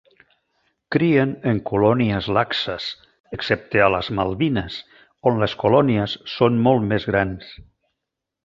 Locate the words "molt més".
6.69-7.07